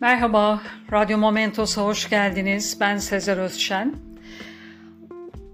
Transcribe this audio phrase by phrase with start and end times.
[0.00, 0.60] Merhaba,
[0.92, 2.76] Radyo Momentos'a hoş geldiniz.
[2.80, 3.94] Ben Sezer Özşen.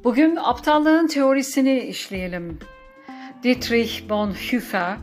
[0.04, 2.58] Bugün aptallığın teorisini işleyelim.
[3.42, 4.96] Dietrich Bonhoeffer,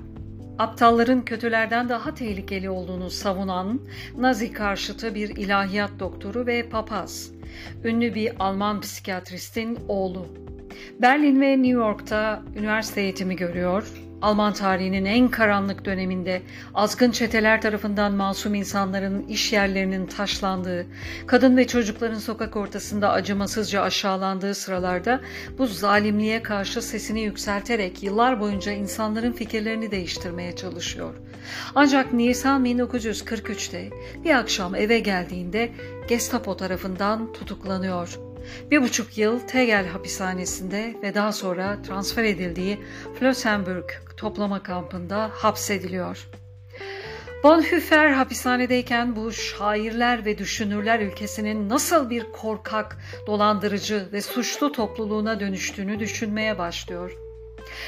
[0.60, 3.82] aptalların kötülerden daha tehlikeli olduğunu savunan
[4.18, 7.32] Nazi karşıtı bir ilahiyat doktoru ve papaz.
[7.84, 10.28] Ünlü bir Alman psikiyatristin oğlu.
[11.02, 16.42] Berlin ve New York'ta üniversite eğitimi görüyor Alman tarihinin en karanlık döneminde
[16.74, 20.86] azgın çeteler tarafından masum insanların iş yerlerinin taşlandığı,
[21.28, 25.22] kadın ve çocukların sokak ortasında acımasızca aşağılandığı sıralarda
[25.58, 31.14] bu zalimliğe karşı sesini yükselterek yıllar boyunca insanların fikirlerini değiştirmeye çalışıyor.
[31.76, 33.90] Ancak Nisan 1943'te
[34.24, 35.72] bir akşam eve geldiğinde
[36.10, 38.33] Gestapo tarafından tutuklanıyor.
[38.72, 42.80] Bir buçuk yıl Tegel hapishanesinde ve daha sonra transfer edildiği
[43.20, 46.28] Flossenburg toplama kampında hapsediliyor.
[47.44, 56.00] Bonhoeffer hapishanedeyken bu şairler ve düşünürler ülkesinin nasıl bir korkak, dolandırıcı ve suçlu topluluğuna dönüştüğünü
[56.00, 57.12] düşünmeye başlıyor.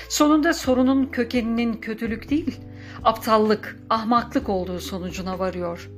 [0.09, 2.59] Sonunda sorunun kökeninin kötülük değil,
[3.03, 5.89] aptallık, ahmaklık olduğu sonucuna varıyor.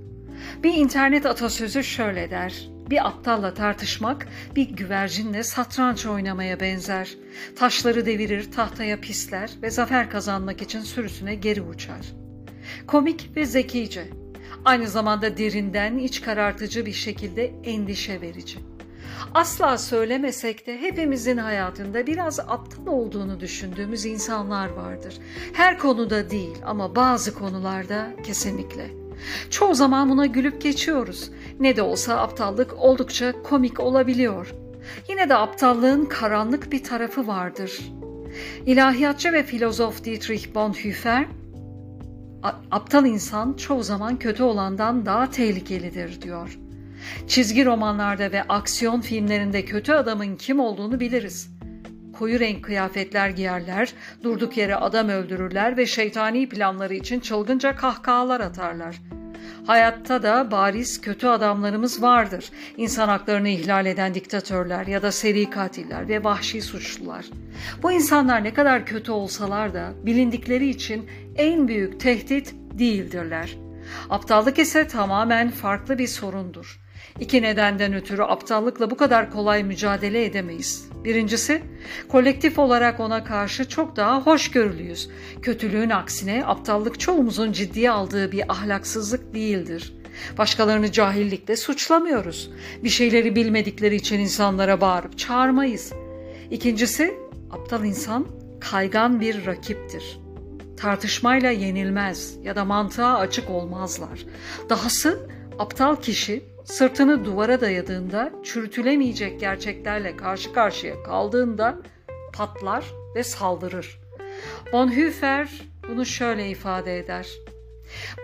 [0.64, 2.77] Bir internet atasözü şöyle der.
[2.90, 7.16] Bir aptalla tartışmak bir güvercinle satranç oynamaya benzer.
[7.56, 12.14] Taşları devirir, tahtaya pisler ve zafer kazanmak için sürüsüne geri uçar.
[12.88, 14.10] Komik ve zekice.
[14.66, 18.60] Aynı zamanda derinden iç karartıcı bir şekilde endişe verici.
[19.34, 25.18] Asla söylemesek de hepimizin hayatında biraz aptal olduğunu düşündüğümüz insanlar vardır.
[25.54, 28.92] Her konuda değil ama bazı konularda kesinlikle.
[29.50, 31.32] Çoğu zaman buna gülüp geçiyoruz.
[31.60, 34.54] Ne de olsa aptallık oldukça komik olabiliyor.
[35.10, 37.80] Yine de aptallığın karanlık bir tarafı vardır.
[38.66, 41.26] İlahiyatçı ve filozof Dietrich Bonhoeffer,
[42.72, 46.60] aptal insan çoğu zaman kötü olandan daha tehlikelidir diyor.
[47.28, 51.58] Çizgi romanlarda ve aksiyon filmlerinde kötü adamın kim olduğunu biliriz.
[52.14, 59.02] Koyu renk kıyafetler giyerler, durduk yere adam öldürürler ve şeytani planları için çılgınca kahkahalar atarlar.
[59.68, 62.50] Hayatta da bariz kötü adamlarımız vardır.
[62.78, 67.26] İnsan haklarını ihlal eden diktatörler ya da seri katiller ve vahşi suçlular.
[67.84, 73.58] Bu insanlar ne kadar kötü olsalar da bilindikleri için en büyük tehdit değildirler.
[74.10, 76.80] Aptallık ise tamamen farklı bir sorundur.
[77.20, 80.90] İki nedenden ötürü aptallıkla bu kadar kolay mücadele edemeyiz.
[81.04, 81.62] Birincisi,
[82.10, 85.10] kolektif olarak ona karşı çok daha hoşgörülüyüz.
[85.42, 89.94] Kötülüğün aksine aptallık çoğumuzun ciddiye aldığı bir ahlaksızlık değildir.
[90.38, 92.52] Başkalarını cahillikle suçlamıyoruz.
[92.84, 95.94] Bir şeyleri bilmedikleri için insanlara bağırıp çağırmayız.
[96.52, 97.14] İkincisi,
[97.52, 98.28] aptal insan
[98.60, 100.20] kaygan bir rakiptir.
[100.78, 104.26] Tartışmayla yenilmez ya da mantığa açık olmazlar.
[104.70, 105.30] Dahası
[105.60, 111.78] aptal kişi sırtını duvara dayadığında çürütülemeyecek gerçeklerle karşı karşıya kaldığında
[112.34, 112.86] patlar
[113.16, 114.00] ve saldırır.
[114.74, 115.50] Bonhoeffer
[115.90, 117.28] bunu şöyle ifade eder.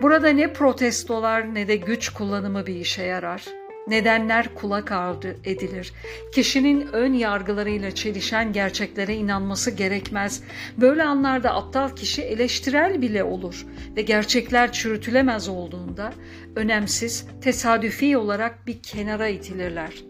[0.02, 3.63] Burada ne protestolar ne de güç kullanımı bir işe yarar.
[3.86, 5.92] Nedenler kulak ardı edilir.
[6.34, 10.42] Kişinin ön yargılarıyla çelişen gerçeklere inanması gerekmez.
[10.76, 16.12] Böyle anlarda aptal kişi eleştirel bile olur ve gerçekler çürütülemez olduğunda
[16.56, 20.04] önemsiz, tesadüfi olarak bir kenara itilirler.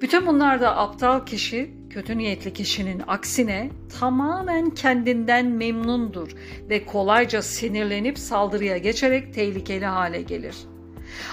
[0.00, 6.30] Bütün bunlarda aptal kişi, kötü niyetli kişinin aksine tamamen kendinden memnundur
[6.68, 10.71] ve kolayca sinirlenip saldırıya geçerek tehlikeli hale gelir.''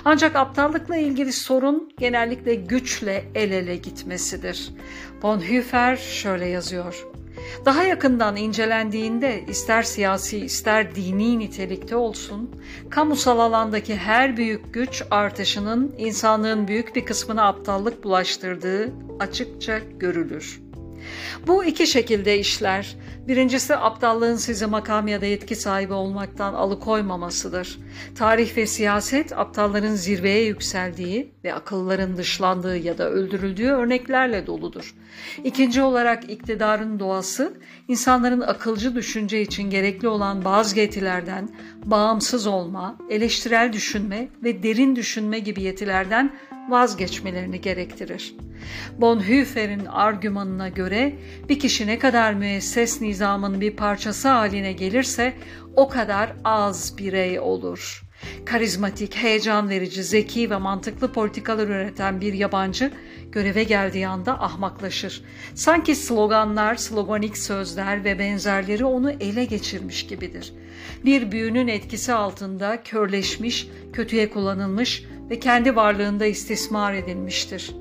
[0.05, 4.69] Ancak aptallıkla ilgili sorun genellikle güçle el ele gitmesidir.
[5.21, 7.05] Bonhoeffer şöyle yazıyor.
[7.65, 12.49] Daha yakından incelendiğinde ister siyasi ister dini nitelikte olsun,
[12.89, 20.61] kamusal alandaki her büyük güç artışının insanlığın büyük bir kısmına aptallık bulaştırdığı açıkça görülür.
[21.47, 22.95] Bu iki şekilde işler.
[23.29, 27.79] Birincisi aptallığın sizi makam ya da yetki sahibi olmaktan alıkoymamasıdır.
[28.15, 34.95] Tarih ve siyaset aptalların zirveye yükseldiği ve akılların dışlandığı ya da öldürüldüğü örneklerle doludur.
[35.43, 37.53] İkinci olarak iktidarın doğası
[37.87, 41.49] insanların akılcı düşünce için gerekli olan bazı yetilerden
[41.85, 46.33] bağımsız olma, eleştirel düşünme ve derin düşünme gibi yetilerden
[46.71, 48.35] vazgeçmelerini gerektirir.
[48.97, 51.15] Bonhoeffer'in argümanına göre
[51.49, 55.33] bir kişi ne kadar müesses nizamın bir parçası haline gelirse
[55.75, 58.03] o kadar az birey olur.
[58.45, 62.91] Karizmatik, heyecan verici, zeki ve mantıklı politikalar üreten bir yabancı
[63.31, 65.23] göreve geldiği anda ahmaklaşır.
[65.55, 70.53] Sanki sloganlar, sloganik sözler ve benzerleri onu ele geçirmiş gibidir.
[71.05, 77.75] Bir büyünün etkisi altında körleşmiş, kötüye kullanılmış ve kendi varlığında istismar edilmiştir.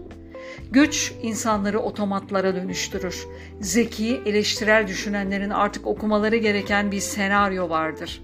[0.70, 3.26] Güç insanları otomatlara dönüştürür.
[3.60, 8.22] Zeki, eleştirel düşünenlerin artık okumaları gereken bir senaryo vardır.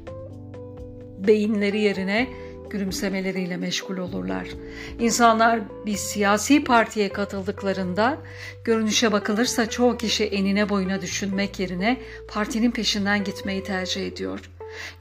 [1.19, 2.29] Beyinleri yerine
[2.71, 4.49] gülümsemeleriyle meşgul olurlar.
[5.01, 8.19] İnsanlar bir siyasi partiye katıldıklarında
[8.65, 14.51] görünüşe bakılırsa çoğu kişi enine boyuna düşünmek yerine partinin peşinden gitmeyi tercih ediyor.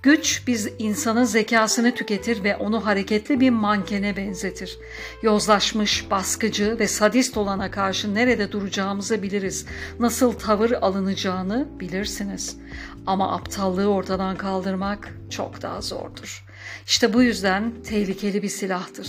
[0.03, 4.77] Güç biz insanın zekasını tüketir ve onu hareketli bir mankene benzetir.
[5.21, 9.65] Yozlaşmış, baskıcı ve sadist olana karşı nerede duracağımızı biliriz.
[9.99, 12.57] Nasıl tavır alınacağını bilirsiniz.
[13.05, 16.45] Ama aptallığı ortadan kaldırmak çok daha zordur.
[16.87, 19.07] İşte bu yüzden tehlikeli bir silahtır.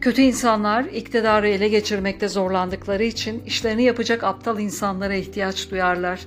[0.00, 6.20] Kötü insanlar iktidarı ele geçirmekte zorlandıkları için işlerini yapacak aptal insanlara ihtiyaç duyarlar.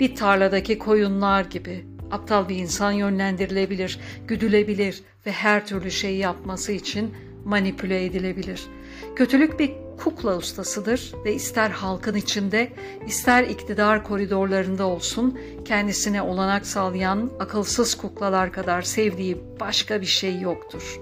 [0.00, 7.14] Bir tarladaki koyunlar gibi Aptal bir insan yönlendirilebilir, güdülebilir ve her türlü şeyi yapması için
[7.44, 8.62] manipüle edilebilir.
[9.16, 12.72] Kötülük bir kukla ustasıdır ve ister halkın içinde
[13.06, 21.00] ister iktidar koridorlarında olsun kendisine olanak sağlayan akılsız kuklalar kadar sevdiği başka bir şey yoktur.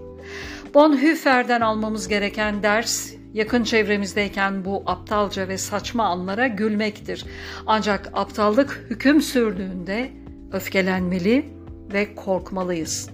[0.74, 7.24] Bonhoeffer'den almamız gereken ders yakın çevremizdeyken bu aptalca ve saçma anlara gülmektir.
[7.66, 10.10] Ancak aptallık hüküm sürdüğünde
[10.52, 11.44] öfkelenmeli
[11.92, 13.10] ve korkmalıyız.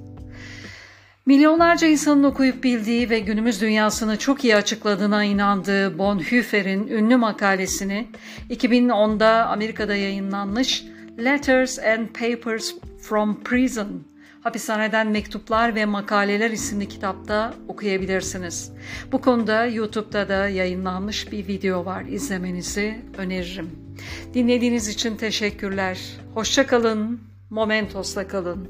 [1.27, 8.09] Milyonlarca insanın okuyup bildiği ve günümüz dünyasını çok iyi açıkladığına inandığı Bonhoeffer'in ünlü makalesini
[8.51, 10.85] 2010'da Amerika'da yayınlanmış
[11.19, 14.05] Letters and Papers from Prison
[14.45, 18.73] Hapishaneden Mektuplar ve Makaleler isimli kitapta okuyabilirsiniz.
[19.13, 22.05] Bu konuda YouTube'da da yayınlanmış bir video var.
[22.05, 23.71] İzlemenizi öneririm.
[24.35, 25.99] Dinlediğiniz için teşekkürler.
[26.35, 27.21] Hoşça kalın.
[27.51, 28.69] Momentos'la kalın.